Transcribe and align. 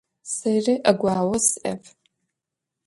Сэри 0.33 0.75
ӏэгуао 0.83 1.35
сиӏэп. 1.47 1.81